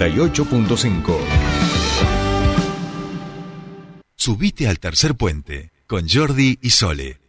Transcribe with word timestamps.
98.5 0.00 1.16
Subite 4.16 4.66
al 4.66 4.78
tercer 4.78 5.14
puente 5.14 5.70
con 5.86 6.08
Jordi 6.08 6.58
y 6.60 6.70
Sole. 6.70 7.19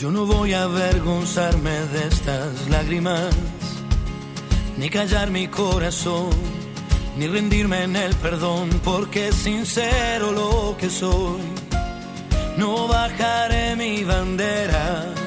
Yo 0.00 0.10
no 0.10 0.24
voy 0.24 0.54
a 0.54 0.62
avergonzarme 0.62 1.72
de 1.92 2.08
estas 2.08 2.70
lágrimas, 2.70 3.34
ni 4.78 4.88
callar 4.88 5.30
mi 5.30 5.46
corazón, 5.46 6.30
ni 7.18 7.26
rendirme 7.26 7.82
en 7.82 7.96
el 7.96 8.14
perdón, 8.14 8.70
porque 8.82 9.30
sincero 9.30 10.32
lo 10.32 10.74
que 10.78 10.88
soy. 10.88 11.42
No 12.56 12.88
bajaré 12.88 13.76
mi 13.76 14.02
bandera. 14.02 15.19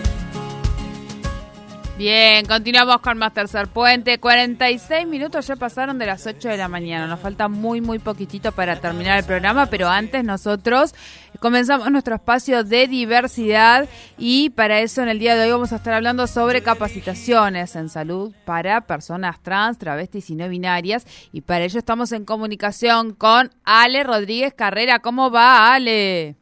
Bien, 1.95 2.43
continuamos 2.47 2.97
con 3.01 3.19
más 3.19 3.35
Tercer 3.35 3.67
Puente. 3.67 4.19
46 4.19 5.05
minutos 5.05 5.45
ya 5.45 5.55
pasaron 5.55 5.99
de 5.99 6.07
las 6.07 6.25
8 6.25 6.49
de 6.49 6.57
la 6.57 6.67
mañana. 6.67 7.05
Nos 7.05 7.19
falta 7.19 7.47
muy, 7.47 7.81
muy 7.81 7.99
poquitito 7.99 8.51
para 8.51 8.77
terminar 8.77 9.19
el 9.19 9.25
programa, 9.25 9.67
pero 9.67 9.87
antes 9.87 10.23
nosotros 10.23 10.95
comenzamos 11.39 11.91
nuestro 11.91 12.15
espacio 12.15 12.63
de 12.63 12.87
diversidad 12.87 13.87
y 14.17 14.49
para 14.49 14.79
eso 14.79 15.03
en 15.03 15.09
el 15.09 15.19
día 15.19 15.35
de 15.35 15.43
hoy 15.43 15.51
vamos 15.51 15.71
a 15.71 15.75
estar 15.75 15.93
hablando 15.93 16.25
sobre 16.25 16.63
capacitaciones 16.63 17.75
en 17.75 17.89
salud 17.89 18.33
para 18.43 18.81
personas 18.81 19.39
trans, 19.43 19.77
travestis 19.77 20.31
y 20.31 20.35
no 20.35 20.49
binarias. 20.49 21.05
Y 21.31 21.41
para 21.41 21.63
ello 21.63 21.77
estamos 21.77 22.11
en 22.11 22.25
comunicación 22.25 23.13
con 23.13 23.51
Ale 23.65 24.03
Rodríguez 24.03 24.55
Carrera. 24.55 24.97
¿Cómo 24.97 25.29
va, 25.29 25.75
Ale? 25.75 26.37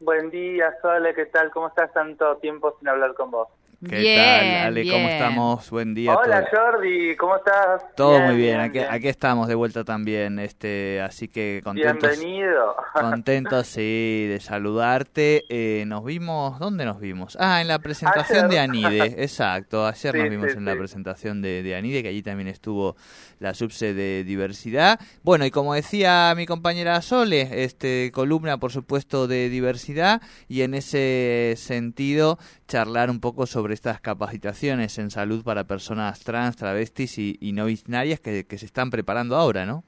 Buen 0.00 0.30
día, 0.30 0.74
Sole, 0.80 1.14
¿qué 1.14 1.26
tal? 1.26 1.50
¿Cómo 1.50 1.68
estás? 1.68 1.92
Tanto 1.92 2.38
tiempo 2.38 2.74
sin 2.78 2.88
hablar 2.88 3.12
con 3.12 3.30
vos. 3.30 3.48
¿Qué 3.88 3.96
Bien, 3.96 4.18
tal, 4.18 4.66
Ale? 4.66 4.90
¿Cómo 4.90 5.08
estamos? 5.08 5.70
Buen 5.70 5.94
día. 5.94 6.14
Hola, 6.14 6.44
todo, 6.50 6.60
Jordi, 6.72 7.16
¿cómo 7.16 7.36
estás? 7.36 7.82
todo 7.96 8.20
muy 8.20 8.36
bien. 8.36 8.60
Aquí, 8.60 8.78
aquí 8.78 9.08
estamos 9.08 9.48
de 9.48 9.54
vuelta 9.54 9.84
también, 9.84 10.38
este, 10.38 11.00
así 11.00 11.28
que 11.28 11.62
contentos. 11.64 12.10
Bienvenido. 12.18 12.76
Contentos, 12.92 13.66
sí, 13.68 14.26
de 14.28 14.38
saludarte. 14.38 15.46
Eh, 15.48 15.84
nos 15.86 16.04
vimos, 16.04 16.58
¿dónde 16.58 16.84
nos 16.84 17.00
vimos? 17.00 17.38
Ah, 17.40 17.62
en 17.62 17.68
la 17.68 17.78
presentación 17.78 18.46
Ayer. 18.46 18.50
de 18.50 18.58
Anide, 18.58 19.04
exacto. 19.22 19.86
Ayer 19.86 20.12
Sí, 20.12 20.18
nos 20.18 20.28
vimos 20.28 20.52
sí, 20.52 20.58
en 20.58 20.64
la 20.66 20.76
presentación 20.76 21.40
de, 21.40 21.62
de 21.62 21.74
Anide, 21.74 22.02
que 22.02 22.08
allí 22.10 22.22
también 22.22 22.48
estuvo 22.48 22.96
la 23.38 23.54
subse 23.54 23.94
de 23.94 24.24
diversidad. 24.24 25.00
Bueno, 25.22 25.46
y 25.46 25.50
como 25.50 25.72
decía 25.72 26.34
mi 26.36 26.44
compañera 26.44 27.00
Sole, 27.00 27.64
este, 27.64 28.10
columna, 28.12 28.58
por 28.58 28.72
supuesto, 28.72 29.26
de 29.26 29.48
diversidad, 29.48 30.20
y 30.48 30.60
en 30.60 30.74
ese 30.74 31.54
sentido, 31.56 32.38
charlar 32.70 33.10
un 33.10 33.20
poco 33.20 33.46
sobre 33.46 33.74
estas 33.74 34.00
capacitaciones 34.00 34.96
en 34.98 35.10
salud 35.10 35.42
para 35.44 35.64
personas 35.64 36.20
trans, 36.22 36.56
travestis 36.56 37.18
y, 37.18 37.36
y 37.40 37.50
no 37.52 37.64
binarias 37.66 38.20
que, 38.20 38.46
que 38.46 38.58
se 38.58 38.66
están 38.66 38.90
preparando 38.90 39.34
ahora, 39.36 39.66
¿no? 39.66 39.82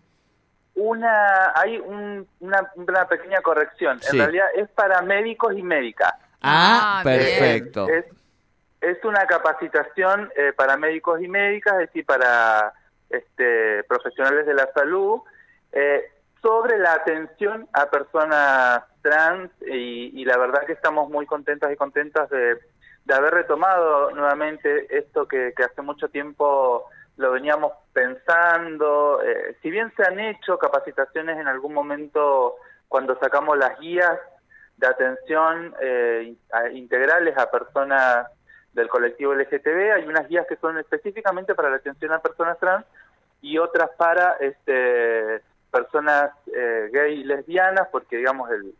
Una, 0.74 1.52
hay 1.54 1.78
un- 1.78 2.26
una, 2.40 2.70
una 2.74 3.06
pequeña 3.06 3.40
corrección. 3.40 4.00
Sí. 4.00 4.16
En 4.16 4.22
realidad 4.24 4.46
es 4.56 4.68
para 4.70 5.00
médicos 5.02 5.54
y 5.56 5.62
médicas. 5.62 6.12
Ah, 6.40 6.98
Ah, 6.98 7.00
perfecto. 7.04 7.86
Es, 7.88 8.04
es 8.80 9.04
una 9.04 9.24
capacitación 9.26 10.30
eh, 10.36 10.52
para 10.56 10.76
médicos 10.76 11.22
y 11.22 11.28
médicas, 11.28 11.74
es 11.74 11.86
decir, 11.88 12.04
para 12.04 12.72
este, 13.10 13.84
profesionales 13.84 14.44
de 14.46 14.54
la 14.54 14.68
salud, 14.74 15.20
eh, 15.72 16.02
sobre 16.40 16.78
la 16.78 16.94
atención 16.94 17.68
a 17.72 17.86
personas 17.88 18.82
trans 19.02 19.50
y, 19.64 20.20
y 20.20 20.24
la 20.24 20.36
verdad 20.36 20.64
que 20.66 20.72
estamos 20.72 21.08
muy 21.10 21.26
contentas 21.26 21.70
y 21.72 21.76
contentas 21.76 22.28
de, 22.30 22.58
de 23.04 23.14
haber 23.14 23.34
retomado 23.34 24.10
nuevamente 24.12 24.96
esto 24.96 25.26
que, 25.26 25.52
hace 25.64 25.82
mucho 25.82 26.08
tiempo 26.08 26.84
lo 27.16 27.32
veníamos 27.32 27.72
pensando. 27.92 29.20
eh, 29.22 29.56
si 29.62 29.70
bien 29.70 29.92
se 29.96 30.04
han 30.04 30.18
hecho 30.20 30.58
capacitaciones 30.58 31.38
en 31.38 31.48
algún 31.48 31.74
momento 31.74 32.56
cuando 32.88 33.18
sacamos 33.18 33.58
las 33.58 33.78
guías 33.80 34.18
de 34.76 34.86
atención 34.86 35.74
eh, 35.80 36.34
a- 36.52 36.68
integrales 36.70 37.36
a 37.36 37.50
personas 37.50 38.26
del 38.72 38.88
colectivo 38.88 39.34
LGTB, 39.34 39.92
hay 39.94 40.04
unas 40.06 40.26
guías 40.28 40.46
que 40.46 40.56
son 40.56 40.78
específicamente 40.78 41.54
para 41.54 41.70
la 41.70 41.76
atención 41.76 42.12
a 42.12 42.20
personas 42.20 42.58
trans 42.58 42.86
y 43.42 43.58
otras 43.58 43.90
para 43.98 44.36
este, 44.40 45.42
personas 45.70 46.30
eh, 46.54 46.88
gay 46.92 47.20
y 47.20 47.24
lesbianas, 47.24 47.88
porque 47.90 48.16
digamos 48.16 48.50
el, 48.50 48.74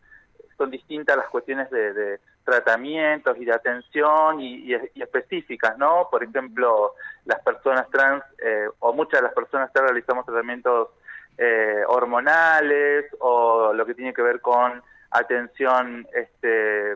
son 0.57 0.71
distintas 0.71 1.17
las 1.17 1.27
cuestiones 1.27 1.69
de, 1.69 1.93
de 1.93 2.19
tratamientos 2.43 3.37
y 3.37 3.45
de 3.45 3.53
atención 3.53 4.39
y, 4.41 4.73
específicas, 4.95 5.77
¿no? 5.77 6.07
Por 6.11 6.23
ejemplo, 6.23 6.93
las 7.25 7.39
personas 7.41 7.89
trans 7.89 8.23
eh, 8.43 8.67
o 8.79 8.93
muchas 8.93 9.21
de 9.21 9.27
las 9.27 9.33
personas 9.33 9.71
trans 9.71 9.89
realizamos 9.89 10.25
tratamientos 10.25 10.89
eh, 11.37 11.83
hormonales 11.87 13.05
o 13.19 13.73
lo 13.73 13.85
que 13.85 13.93
tiene 13.95 14.13
que 14.13 14.21
ver 14.21 14.41
con 14.41 14.83
atención 15.11 16.05
este, 16.13 16.93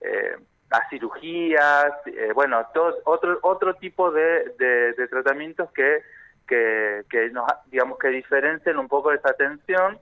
eh, 0.00 0.36
a 0.70 0.88
cirugías, 0.90 1.92
eh, 2.06 2.30
bueno, 2.34 2.66
todo, 2.74 2.96
otro 3.04 3.38
otro 3.42 3.74
tipo 3.76 4.10
de- 4.10 4.54
de 4.58 5.08
tratamientos 5.08 5.70
que 5.72 6.02
que, 6.46 7.04
que 7.08 7.30
nos 7.30 7.46
digamos 7.66 7.98
que 7.98 8.08
diferencian 8.08 8.78
un 8.78 8.88
poco 8.88 9.12
esa 9.12 9.30
atención 9.30 9.98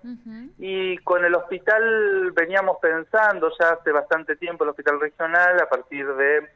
y 0.59 0.99
con 0.99 1.25
el 1.25 1.35
hospital 1.35 2.33
veníamos 2.33 2.79
pensando 2.81 3.51
ya 3.59 3.71
hace 3.71 3.93
bastante 3.93 4.37
tiempo, 4.37 4.65
el 4.65 4.71
hospital 4.71 5.01
regional, 5.01 5.61
a 5.61 5.69
partir 5.69 6.07
de 6.15 6.49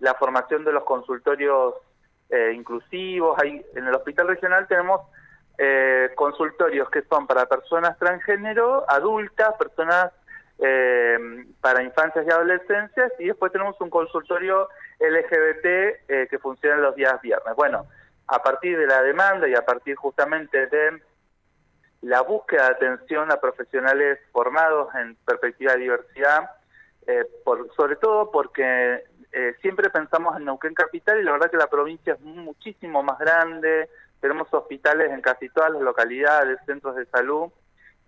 la 0.00 0.14
formación 0.14 0.64
de 0.64 0.72
los 0.72 0.84
consultorios 0.84 1.74
eh, 2.30 2.52
inclusivos. 2.54 3.38
Ahí, 3.40 3.64
en 3.74 3.86
el 3.86 3.94
hospital 3.94 4.28
regional 4.28 4.66
tenemos 4.66 5.02
eh, 5.58 6.10
consultorios 6.16 6.90
que 6.90 7.02
son 7.02 7.26
para 7.26 7.46
personas 7.46 7.96
transgénero, 7.98 8.84
adultas, 8.88 9.54
personas 9.56 10.12
eh, 10.58 11.16
para 11.60 11.82
infancias 11.82 12.26
y 12.26 12.30
adolescencias, 12.30 13.12
y 13.18 13.26
después 13.26 13.52
tenemos 13.52 13.80
un 13.80 13.90
consultorio 13.90 14.68
LGBT 15.00 15.64
eh, 15.64 16.26
que 16.30 16.38
funciona 16.38 16.76
los 16.76 16.94
días 16.94 17.20
viernes. 17.22 17.54
Bueno, 17.56 17.86
a 18.26 18.42
partir 18.42 18.78
de 18.78 18.86
la 18.86 19.02
demanda 19.02 19.48
y 19.48 19.54
a 19.54 19.64
partir 19.64 19.96
justamente 19.96 20.66
de 20.66 21.02
la 22.02 22.20
búsqueda 22.22 22.68
de 22.68 22.74
atención 22.74 23.30
a 23.32 23.40
profesionales 23.40 24.18
formados 24.32 24.94
en 24.94 25.16
perspectiva 25.24 25.72
de 25.72 25.80
diversidad, 25.80 26.50
eh, 27.06 27.24
por, 27.44 27.74
sobre 27.74 27.96
todo 27.96 28.30
porque 28.30 29.04
eh, 29.32 29.54
siempre 29.60 29.90
pensamos 29.90 30.36
en 30.36 30.44
Neuquén 30.44 30.74
Capital 30.74 31.20
y 31.20 31.24
la 31.24 31.32
verdad 31.32 31.50
que 31.50 31.56
la 31.56 31.66
provincia 31.66 32.14
es 32.14 32.20
muchísimo 32.20 33.02
más 33.02 33.18
grande, 33.18 33.88
tenemos 34.20 34.48
hospitales 34.52 35.10
en 35.10 35.20
casi 35.20 35.48
todas 35.48 35.70
las 35.72 35.82
localidades, 35.82 36.58
centros 36.66 36.96
de 36.96 37.06
salud, 37.06 37.50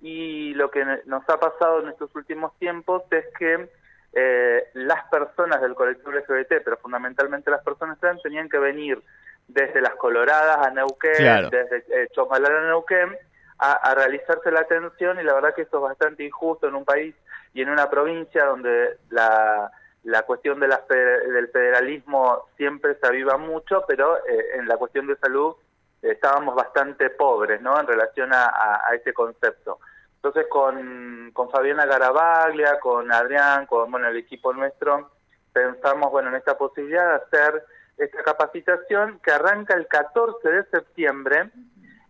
y 0.00 0.54
lo 0.54 0.70
que 0.70 0.84
nos 1.06 1.28
ha 1.28 1.40
pasado 1.40 1.80
en 1.80 1.88
estos 1.88 2.14
últimos 2.14 2.56
tiempos 2.58 3.02
es 3.10 3.24
que 3.38 3.68
eh, 4.12 4.68
las 4.74 5.04
personas 5.10 5.60
del 5.60 5.74
colectivo 5.74 6.12
LGBT, 6.12 6.62
pero 6.64 6.76
fundamentalmente 6.78 7.50
las 7.50 7.62
personas 7.62 7.98
trans, 7.98 8.22
tenían 8.22 8.48
que 8.48 8.58
venir 8.58 9.02
desde 9.48 9.80
las 9.80 9.94
Coloradas 9.96 10.66
a 10.66 10.70
Neuquén, 10.70 11.14
Claro. 11.16 11.50
desde 11.50 11.84
eh, 11.90 12.08
Chomalar 12.12 12.52
a 12.52 12.66
Neuquén, 12.68 13.16
a, 13.58 13.72
a 13.72 13.94
realizarse 13.94 14.50
la 14.50 14.60
atención 14.60 15.18
y 15.20 15.22
la 15.22 15.34
verdad 15.34 15.54
que 15.54 15.62
esto 15.62 15.78
es 15.78 15.82
bastante 15.84 16.24
injusto 16.24 16.68
en 16.68 16.74
un 16.74 16.84
país 16.84 17.14
y 17.54 17.62
en 17.62 17.70
una 17.70 17.88
provincia 17.88 18.44
donde 18.44 18.98
la, 19.10 19.70
la 20.04 20.22
cuestión 20.22 20.60
de 20.60 20.68
la 20.68 20.82
del 20.88 21.48
federalismo 21.48 22.48
siempre 22.56 22.96
se 23.00 23.06
aviva 23.06 23.38
mucho, 23.38 23.84
pero 23.88 24.18
eh, 24.26 24.56
en 24.56 24.68
la 24.68 24.76
cuestión 24.76 25.06
de 25.06 25.16
salud 25.16 25.54
eh, 26.02 26.10
estábamos 26.12 26.54
bastante 26.54 27.08
pobres 27.10 27.62
¿no? 27.62 27.80
en 27.80 27.86
relación 27.86 28.32
a, 28.32 28.44
a, 28.46 28.88
a 28.88 28.94
ese 28.94 29.14
concepto. 29.14 29.78
Entonces 30.16 30.46
con, 30.50 31.30
con 31.32 31.50
Fabiana 31.50 31.86
Garabaglia, 31.86 32.78
con 32.80 33.10
Adrián, 33.12 33.64
con 33.66 33.90
bueno, 33.90 34.08
el 34.08 34.16
equipo 34.16 34.52
nuestro, 34.52 35.12
pensamos 35.52 36.10
bueno, 36.10 36.28
en 36.30 36.34
esta 36.36 36.58
posibilidad 36.58 37.08
de 37.08 37.14
hacer 37.24 37.64
esta 37.96 38.22
capacitación 38.22 39.20
que 39.22 39.32
arranca 39.32 39.74
el 39.74 39.86
14 39.86 40.48
de 40.48 40.64
septiembre 40.64 41.50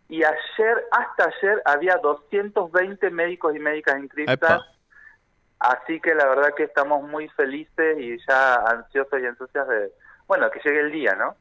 y 0.09 0.23
ayer, 0.23 0.85
hasta 0.93 1.25
ayer, 1.25 1.63
había 1.65 1.97
220 1.97 3.11
médicos 3.11 3.55
y 3.57 3.59
médicas 3.59 3.99
inscritas. 3.99 4.35
Epa. 4.35 4.67
Así 5.59 6.01
que 6.01 6.15
la 6.15 6.27
verdad 6.27 6.55
que 6.57 6.65
estamos 6.65 7.03
muy 7.09 7.29
felices 7.31 7.99
y 7.99 8.17
ya 8.29 8.57
ansiosos 8.57 9.21
y 9.21 9.27
ansiosas 9.27 9.69
de, 9.69 9.93
bueno, 10.27 10.51
que 10.51 10.61
llegue 10.65 10.81
el 10.81 10.93
día, 10.93 11.15
¿no? 11.15 11.35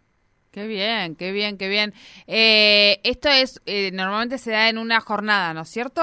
Qué 0.51 0.67
bien, 0.67 1.15
qué 1.17 1.31
bien, 1.31 1.57
qué 1.57 1.67
bien. 1.67 1.93
Eh, 2.27 3.01
esto 3.03 3.27
es, 3.29 3.61
eh, 3.65 3.91
normalmente 3.91 4.37
se 4.37 4.51
da 4.51 4.69
en 4.69 4.77
una 4.77 5.01
jornada, 5.01 5.53
¿no 5.53 5.61
es 5.61 5.69
cierto? 5.69 6.01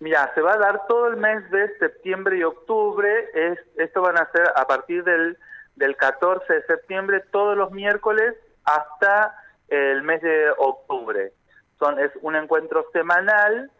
Mira, 0.00 0.32
se 0.34 0.40
va 0.40 0.54
a 0.54 0.58
dar 0.58 0.86
todo 0.88 1.08
el 1.08 1.16
mes 1.16 1.48
de 1.50 1.78
septiembre 1.78 2.38
y 2.38 2.42
octubre. 2.42 3.08
Es, 3.34 3.58
esto 3.76 4.02
van 4.02 4.18
a 4.18 4.28
ser 4.32 4.50
a 4.56 4.66
partir 4.66 5.04
del, 5.04 5.38
del 5.80 5.96
14 5.96 6.52
de 6.52 6.62
septiembre, 6.66 7.24
todos 7.32 7.56
los 7.56 7.72
miércoles 7.72 8.34
hasta 8.64 9.34
el 9.68 10.02
mes 10.02 10.20
de 10.20 10.50
octubre. 10.58 11.32
Son, 11.78 11.98
es 11.98 12.12
un 12.20 12.36
encuentro 12.36 12.84
semanal 12.92 13.70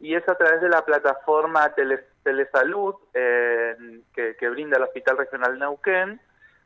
y 0.00 0.14
es 0.14 0.26
a 0.28 0.34
través 0.36 0.62
de 0.62 0.70
la 0.70 0.82
plataforma 0.84 1.74
Tele- 1.74 2.06
Telesalud 2.22 2.94
eh, 3.12 3.76
que, 4.14 4.48
brinda 4.48 4.78
el 4.78 4.84
Hospital 4.84 5.18
Regional 5.18 5.58
Neuquén, 5.58 6.18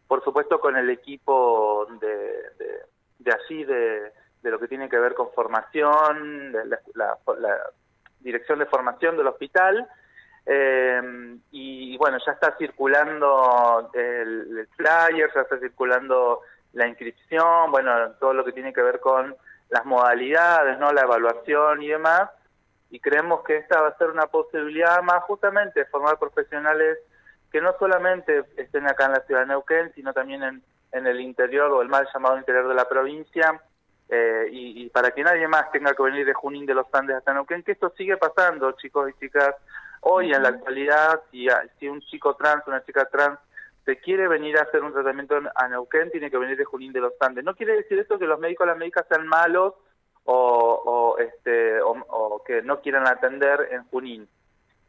por 0.07 0.23
supuesto 0.23 0.61
con 0.61 0.77
el 0.77 0.89
equipo 0.91 1.87
de, 2.01 2.07
de, 2.59 2.83
de 3.19 3.33
allí, 3.33 3.65
de, 3.65 4.13
de 4.43 4.51
lo 4.51 4.61
que 4.61 4.69
tiene 4.69 4.89
que 4.89 4.99
ver 4.99 5.15
con 5.15 5.33
formación, 5.33 6.53
de 6.53 6.65
la, 6.67 6.79
la- 6.95 7.19
la 7.39 7.59
dirección 8.21 8.61
de 8.61 8.67
formación 8.67 9.17
del 9.17 9.27
hospital. 9.27 9.89
Eh, 10.47 11.39
y 11.51 11.97
bueno, 11.97 12.19
ya 12.25 12.33
está 12.33 12.57
circulando 12.59 13.91
el, 13.95 14.59
el 14.59 14.69
flyer, 14.77 15.31
ya 15.35 15.41
está 15.43 15.59
circulando 15.59 16.41
la 16.75 16.87
inscripción, 16.87 17.71
bueno, 17.71 18.13
todo 18.21 18.35
lo 18.35 18.45
que 18.45 18.53
tiene 18.53 18.73
que 18.73 18.83
ver 18.83 19.01
con 19.01 19.35
las 19.71 19.85
modalidades, 19.85 20.79
¿no? 20.79 20.93
La 20.93 21.03
evaluación 21.03 21.83
y 21.83 21.89
demás. 21.89 22.31
Y 22.91 23.01
creemos 23.01 23.43
que 23.45 23.57
esta 23.57 23.81
va 23.81 23.89
a 23.89 23.99
ser 23.99 24.11
una 24.11 24.27
posibilidad 24.27 25.03
más 25.03 25.23
justamente 25.25 25.81
de 25.81 25.87
formar 25.87 26.19
profesionales 26.19 26.99
que 27.51 27.61
no 27.61 27.75
solamente 27.79 28.45
estén 28.57 28.87
acá 28.87 29.07
en 29.07 29.13
la 29.13 29.21
ciudad 29.21 29.41
de 29.41 29.47
Neuquén, 29.47 29.93
sino 29.95 30.13
también 30.13 30.43
en, 30.43 30.63
el 31.07 31.21
interior 31.21 31.73
o 31.73 31.83
el 31.83 31.89
mal 31.89 32.07
llamado 32.13 32.39
interior 32.39 32.69
de 32.69 32.75
la 32.75 32.89
provincia, 32.89 33.61
eh, 34.09 34.47
y 34.51 34.89
para 34.91 35.11
que 35.11 35.25
nadie 35.25 35.49
más 35.49 35.71
tenga 35.73 35.93
que 35.93 36.03
venir 36.03 36.25
de 36.25 36.35
Junín 36.35 36.67
de 36.67 36.75
los 36.75 36.87
Andes 36.93 37.17
hasta 37.17 37.35
Neuquén, 37.35 37.65
que 37.65 37.73
esto 37.73 37.93
sigue 37.97 38.17
pasando, 38.17 38.71
chicos 38.73 39.11
y 39.11 39.19
chicas. 39.19 39.55
Hoy 40.07 40.33
en 40.33 40.43
la 40.43 40.51
actualidad, 40.51 41.23
si, 41.31 41.47
si 41.79 41.89
un 41.89 42.01
chico 42.03 42.35
trans, 42.37 42.67
una 42.67 42.85
chica 42.85 43.07
trans, 43.07 43.39
se 43.85 43.99
quiere 43.99 44.29
venir 44.29 44.59
a 44.59 44.63
hacer 44.63 44.83
un 44.83 44.93
tratamiento 44.93 45.37
en- 45.37 45.49
a 45.55 45.69
Neuquén, 45.69 46.11
tiene 46.11 46.31
que 46.31 46.39
venir 46.39 46.57
de 46.57 46.65
Junín 46.65 46.93
de 46.93 47.01
los 47.01 47.13
Andes. 47.21 47.45
No 47.45 47.55
quiere 47.55 47.75
decir 47.77 47.99
esto 47.99 48.19
que 48.19 48.27
los 48.27 48.39
médicos 48.39 48.65
o 48.65 48.69
las 48.69 48.79
médicas 48.79 49.07
sean 49.09 49.27
malos 49.27 49.75
o, 50.25 50.35
o, 50.37 51.19
este, 51.19 51.81
o, 51.83 51.93
o 52.09 52.43
que 52.45 52.63
no 52.63 52.81
quieran 52.81 53.07
atender 53.07 53.69
en 53.73 53.85
Junín 53.85 54.29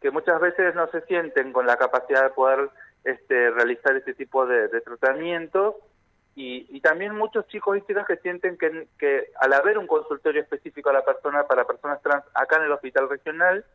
que 0.02 0.12
muchas 0.12 0.40
veces 0.40 0.76
no 0.76 0.88
se 0.92 1.02
sienten 1.08 1.52
con 1.52 1.66
la 1.66 1.78
capacidad 1.78 2.22
de 2.24 2.30
poder 2.30 2.70
este, 3.04 3.50
realizar 3.52 3.96
este 3.96 4.14
tipo 4.14 4.46
de, 4.46 4.68
de 4.68 4.82
tratamientos 4.82 5.76
y, 6.36 6.68
y 6.70 6.82
también 6.82 7.16
muchos 7.16 7.48
chicos 7.48 7.78
y 7.78 7.82
chicas 7.82 8.06
que 8.06 8.18
sienten 8.18 8.58
que, 8.58 8.88
que 9.00 9.32
al 9.40 9.54
haber 9.54 9.78
un 9.78 9.88
consultorio 9.88 10.42
específico 10.42 10.90
a 10.90 10.94
la 10.94 11.04
persona 11.06 11.48
para 11.48 11.66
personas 11.66 12.02
trans 12.04 12.24
acá 12.36 12.58
en 12.58 12.64
el 12.66 12.72
hospital 12.74 13.10
regional, 13.10 13.66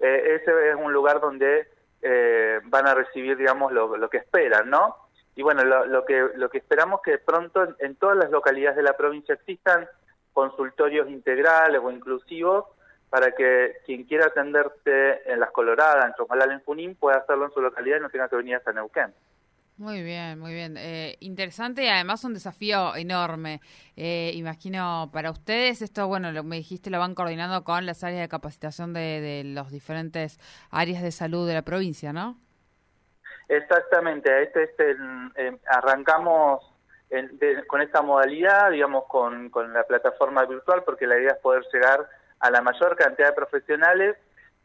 eh, 0.00 0.40
ese 0.40 0.70
es 0.70 0.76
un 0.76 0.92
lugar 0.92 1.20
donde 1.20 1.68
eh, 2.02 2.60
van 2.64 2.86
a 2.86 2.94
recibir, 2.94 3.36
digamos, 3.36 3.72
lo, 3.72 4.08
que 4.08 4.18
esperan, 4.18 4.70
¿no? 4.70 4.96
Y 5.36 5.42
bueno, 5.42 5.64
lo, 5.64 5.86
lo 5.86 6.04
que 6.04 6.28
lo 6.34 6.50
que 6.50 6.58
esperamos 6.58 7.00
que 7.02 7.18
pronto 7.18 7.74
en, 7.78 7.96
todas 7.96 8.16
las 8.16 8.30
localidades 8.30 8.76
de 8.76 8.82
la 8.82 8.96
provincia 8.96 9.34
existan 9.34 9.88
consultorios 10.32 11.08
integrales 11.08 11.80
o 11.82 11.90
inclusivos 11.90 12.64
para 13.10 13.32
que 13.32 13.76
quien 13.84 14.04
quiera 14.04 14.26
atenderse 14.26 15.22
en 15.26 15.40
Las 15.40 15.50
Coloradas, 15.50 16.06
en 16.06 16.14
Chomalal, 16.14 16.52
en 16.52 16.60
Junín, 16.60 16.94
pueda 16.94 17.18
hacerlo 17.18 17.46
en 17.46 17.52
su 17.52 17.60
localidad 17.60 17.98
y 17.98 18.00
no 18.00 18.10
tenga 18.10 18.28
que 18.28 18.36
venir 18.36 18.56
hasta 18.56 18.72
Neuquén. 18.72 19.12
Muy 19.80 20.02
bien, 20.02 20.38
muy 20.38 20.52
bien. 20.52 20.76
Eh, 20.76 21.16
interesante 21.20 21.84
y 21.84 21.88
además 21.88 22.22
un 22.24 22.34
desafío 22.34 22.94
enorme. 22.96 23.62
Eh, 23.96 24.30
imagino 24.34 25.08
para 25.10 25.30
ustedes 25.30 25.80
esto, 25.80 26.06
bueno, 26.06 26.32
lo 26.32 26.44
me 26.44 26.56
dijiste, 26.56 26.90
lo 26.90 26.98
van 26.98 27.14
coordinando 27.14 27.64
con 27.64 27.86
las 27.86 28.04
áreas 28.04 28.20
de 28.20 28.28
capacitación 28.28 28.92
de, 28.92 29.22
de 29.22 29.42
los 29.44 29.70
diferentes 29.70 30.38
áreas 30.70 31.02
de 31.02 31.10
salud 31.12 31.48
de 31.48 31.54
la 31.54 31.62
provincia, 31.62 32.12
¿no? 32.12 32.36
Exactamente, 33.48 34.42
este, 34.42 34.64
este, 34.64 34.90
en- 34.90 35.32
en- 35.36 35.60
arrancamos 35.66 36.62
en- 37.08 37.38
de- 37.38 37.66
con 37.66 37.80
esta 37.80 38.02
modalidad, 38.02 38.70
digamos, 38.70 39.04
con, 39.08 39.50
la 39.72 39.84
plataforma 39.84 40.44
virtual, 40.44 40.82
porque 40.84 41.06
la 41.06 41.18
idea 41.18 41.32
es 41.32 41.38
poder 41.38 41.64
llegar 41.72 42.06
a 42.38 42.50
la 42.50 42.60
mayor 42.60 42.96
cantidad 42.96 43.28
de 43.28 43.34
profesionales. 43.34 44.16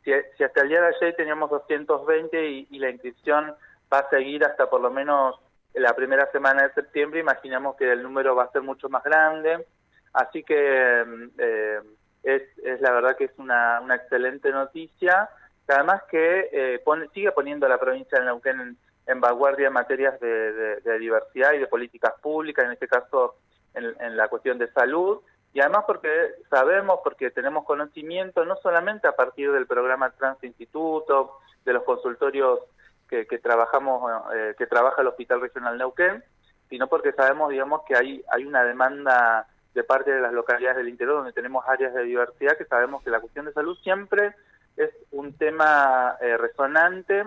Si, 0.03 0.11
si 0.37 0.43
hasta 0.43 0.61
el 0.61 0.67
día 0.69 0.81
de 0.81 0.87
ayer 0.87 1.15
teníamos 1.15 1.49
220 1.49 2.49
y, 2.49 2.67
y 2.69 2.79
la 2.79 2.89
inscripción 2.89 3.55
va 3.93 3.99
a 3.99 4.09
seguir 4.09 4.43
hasta 4.45 4.69
por 4.69 4.81
lo 4.81 4.91
menos 4.91 5.35
la 5.73 5.93
primera 5.93 6.31
semana 6.31 6.63
de 6.63 6.73
septiembre, 6.73 7.19
imaginamos 7.19 7.75
que 7.75 7.91
el 7.91 8.01
número 8.03 8.35
va 8.35 8.43
a 8.43 8.51
ser 8.51 8.61
mucho 8.61 8.87
más 8.89 9.03
grande. 9.03 9.65
Así 10.13 10.43
que 10.43 11.03
eh, 11.37 11.79
es, 12.23 12.43
es 12.63 12.79
la 12.81 12.91
verdad 12.91 13.17
que 13.17 13.25
es 13.25 13.31
una, 13.37 13.81
una 13.81 13.95
excelente 13.95 14.49
noticia 14.51 15.29
además 15.67 16.03
que 16.09 16.49
eh, 16.51 16.79
pone- 16.85 17.09
sigue 17.09 17.31
poniendo 17.31 17.65
a 17.65 17.69
la 17.69 17.79
provincia 17.79 18.19
de 18.19 18.25
Neuquén 18.25 18.59
en, 18.61 18.77
en 19.07 19.19
vanguardia 19.19 19.67
en 19.67 19.73
materias 19.73 20.19
de, 20.19 20.53
de- 20.53 20.75
de 20.81 20.99
diversidad 20.99 21.53
y 21.53 21.57
de 21.57 21.67
políticas 21.67 22.13
públicas, 22.21 22.65
en 22.65 22.71
este 22.73 22.87
caso 22.87 23.35
en, 23.73 23.95
en 23.99 24.15
la 24.15 24.27
cuestión 24.27 24.57
de 24.59 24.71
salud, 24.71 25.21
y 25.53 25.61
además 25.61 25.85
porque 25.87 26.09
sabemos, 26.49 26.99
porque 27.03 27.31
tenemos 27.31 27.65
conocimiento, 27.65 28.45
no 28.45 28.55
solamente 28.57 29.07
a 29.07 29.13
partir 29.15 29.51
del 29.51 29.65
programa 29.65 30.11
Trans 30.11 30.43
Instituto, 30.43 31.39
de 31.63 31.73
los 31.73 31.83
consultorios 31.83 32.59
que, 33.09 33.27
que 33.27 33.37
trabajamos, 33.39 34.11
eh, 34.35 34.55
que 34.57 34.67
trabaja 34.67 35.01
el 35.01 35.07
Hospital 35.07 35.41
Regional 35.41 35.77
Neuquén, 35.77 36.23
sino 36.69 36.87
porque 36.87 37.11
sabemos, 37.13 37.49
digamos, 37.49 37.81
que 37.87 37.95
hay, 37.95 38.23
hay 38.31 38.45
una 38.45 38.63
demanda 38.63 39.47
de 39.73 39.83
parte 39.83 40.11
de 40.11 40.21
las 40.21 40.33
localidades 40.33 40.77
del 40.77 40.89
interior 40.89 41.17
donde 41.17 41.33
tenemos 41.33 41.63
áreas 41.67 41.93
de 41.93 42.03
diversidad 42.03 42.57
que 42.57 42.65
sabemos 42.65 43.03
que 43.03 43.09
la 43.09 43.19
cuestión 43.19 43.45
de 43.45 43.53
salud 43.53 43.77
siempre 43.83 44.33
es 44.77 44.89
un 45.11 45.33
tema 45.33 46.15
eh, 46.21 46.37
resonante 46.37 47.25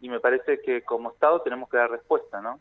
y 0.00 0.08
me 0.08 0.18
parece 0.18 0.60
que 0.60 0.82
como 0.82 1.12
Estado 1.12 1.42
tenemos 1.42 1.68
que 1.68 1.76
dar 1.76 1.90
respuesta, 1.90 2.40
¿no? 2.40 2.58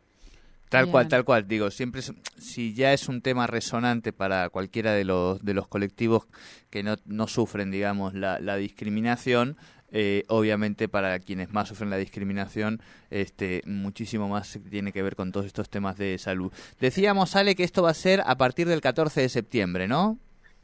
Tal 0.70 0.86
Bien. 0.86 0.92
cual, 0.92 1.08
tal 1.08 1.26
cual. 1.26 1.48
Digo, 1.48 1.72
siempre, 1.72 2.02
si 2.02 2.76
ya 2.76 2.94
es 2.94 3.10
un 3.10 3.22
tema 3.22 3.48
resonante 3.48 4.14
para 4.14 4.50
cualquiera 4.50 4.92
de 4.94 5.04
los, 5.04 5.44
de 5.44 5.56
los 5.56 5.68
colectivos 5.68 6.28
que 6.70 6.84
no, 6.84 6.96
no 7.06 7.28
sufren, 7.28 7.72
digamos, 7.72 8.14
la, 8.14 8.40
la 8.40 8.56
discriminación, 8.56 9.58
eh, 9.92 10.24
obviamente 10.28 10.88
para 10.88 11.20
quienes 11.20 11.52
más 11.52 11.68
sufren 11.68 11.90
la 11.90 11.98
discriminación, 11.98 12.82
este, 13.10 13.62
muchísimo 13.66 14.28
más 14.28 14.60
tiene 14.70 14.92
que 14.92 15.04
ver 15.04 15.16
con 15.16 15.32
todos 15.32 15.46
estos 15.46 15.70
temas 15.70 15.98
de 15.98 16.18
salud. 16.18 16.52
Decíamos, 16.80 17.36
Ale, 17.36 17.56
que 17.56 17.64
esto 17.64 17.84
va 17.84 17.92
a 17.92 17.94
ser 17.94 18.22
a 18.26 18.36
partir 18.36 18.68
del 18.68 18.82
14 18.82 19.22
de 19.22 19.30
septiembre, 19.30 19.88
¿no? 19.88 20.18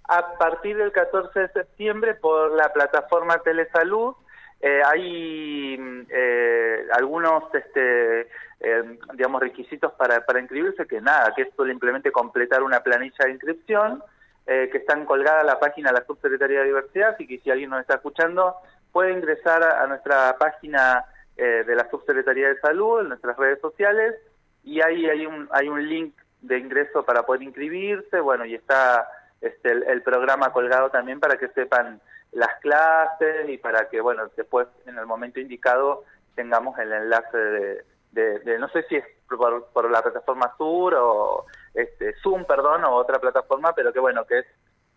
A 0.08 0.38
partir 0.38 0.78
del 0.78 0.92
14 0.92 1.40
de 1.40 1.50
septiembre 1.50 2.14
por 2.16 2.56
la 2.56 2.72
plataforma 2.72 3.40
Telesalud 3.40 4.16
eh, 4.62 4.82
hay 4.84 6.06
eh, 6.10 6.88
algunos 6.94 7.44
este, 7.54 8.22
eh, 8.22 8.98
digamos 9.14 9.42
requisitos 9.42 9.92
para, 9.94 10.26
para 10.26 10.40
inscribirse 10.40 10.88
que 10.88 11.02
nada, 11.02 11.34
que 11.36 11.44
es 11.44 11.50
simplemente 11.56 12.12
completar 12.12 12.64
una 12.64 12.80
planilla 12.80 13.26
de 13.26 13.32
inscripción 13.32 14.02
eh, 14.48 14.70
que 14.72 14.80
están 14.80 15.06
colgada 15.06 15.42
en 15.42 15.48
la 15.48 15.60
página 15.60 15.92
de 15.92 16.00
la 16.00 16.06
Subsecretaría 16.06 16.60
de 16.60 16.66
Diversidad, 16.66 17.10
así 17.16 17.28
que 17.28 17.40
si 17.40 17.52
alguien 17.52 17.70
nos 17.70 17.82
está 17.82 17.96
escuchando 17.96 18.56
puede 18.96 19.12
ingresar 19.12 19.62
a, 19.62 19.86
nuestra 19.88 20.38
página 20.38 21.04
eh, 21.36 21.66
de 21.68 21.76
la 21.76 21.90
Subsecretaría 21.90 22.48
de 22.48 22.60
Salud, 22.62 23.02
en 23.02 23.10
nuestras 23.10 23.36
redes 23.36 23.60
sociales, 23.60 24.16
y 24.64 24.80
ahí 24.80 25.06
hay 25.10 25.26
un, 25.26 25.50
hay 25.52 25.68
un 25.68 25.86
link 25.86 26.16
de 26.40 26.58
ingreso 26.60 27.04
para 27.04 27.24
poder 27.24 27.44
inscribirse, 27.44 28.22
bueno, 28.22 28.46
y 28.46 28.56
está 28.56 29.06
este, 29.42 29.70
el, 29.70 29.84
el 29.84 30.02
programa 30.02 30.54
colgado 30.54 30.92
también 30.92 31.20
para 31.20 31.36
que 31.38 31.50
sepan 31.50 32.00
las 32.32 32.54
clases 32.62 33.50
y 33.50 33.58
para 33.58 33.90
que, 33.90 34.00
bueno, 34.00 34.30
después 34.38 34.66
en 34.86 34.98
el 34.98 35.06
momento 35.06 35.42
indicado 35.42 36.06
tengamos 36.36 36.80
el 36.80 36.94
enlace 36.94 37.38
de, 37.38 37.84
de- 38.14 38.40
de- 38.40 38.60
no 38.60 38.70
sé 38.70 38.84
si 38.84 38.96
es 38.96 39.04
por, 39.28 39.66
por 39.74 39.92
la 39.92 40.02
plataforma 40.04 40.54
Sur 40.58 40.96
o 40.98 41.46
este, 41.74 42.14
Zoom, 42.24 42.46
perdón, 42.46 42.86
o 42.86 42.92
otra 42.96 43.20
plataforma, 43.20 43.74
pero 43.76 43.92
que 43.92 44.00
bueno, 44.00 44.24
que 44.24 44.40
es 44.40 44.46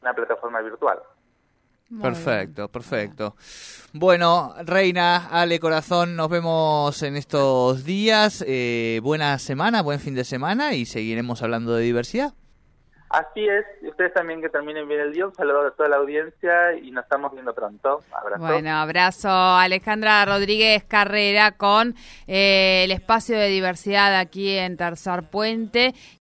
una 0.03 0.15
plataforma 0.15 0.61
virtual. 0.61 1.01
Muy 1.91 2.03
Perfecto, 2.03 2.63
bien. 2.63 2.69
perfecto. 2.69 3.37
Bueno, 3.95 4.55
Reina, 4.65 5.29
Ale 5.31 5.59
Corazón, 5.59 6.17
nos 6.17 6.29
vemos 6.29 7.03
en 7.03 7.17
estos 7.17 7.85
días. 7.85 8.45
Eh, 8.47 9.01
buena 9.03 9.39
semana, 9.39 9.81
buen 9.83 9.99
fin 9.99 10.15
de 10.15 10.25
semana 10.25 10.75
y 10.75 10.85
seguiremos 10.85 11.43
hablando 11.43 11.75
de 11.75 11.83
diversidad. 11.85 12.35
Así 13.11 13.41
es, 13.41 13.65
y 13.83 13.89
ustedes 13.89 14.13
también 14.13 14.43
que 14.43 14.51
terminen 14.51 14.87
bien 14.87 15.01
el 15.01 15.15
día, 15.15 15.27
un 15.27 15.35
saludo 15.35 15.69
a 15.69 15.71
toda 15.71 15.89
la 15.89 15.97
audiencia 15.97 16.75
y 16.75 16.91
nos 16.91 17.05
estamos 17.05 17.33
viendo 17.33 17.55
pronto. 17.55 18.03
Abrazo. 18.13 18.43
Bueno, 18.43 18.71
abrazo 18.77 19.31
Alejandra 19.31 20.27
Rodríguez 20.27 20.85
Carrera 20.85 21.53
con 21.53 21.95
eh, 22.27 22.83
el 22.85 22.91
espacio 22.91 23.39
de 23.39 23.49
diversidad 23.49 24.15
aquí 24.15 24.51
en 24.59 24.77
Tercer 24.77 25.23
Puente. 25.23 25.95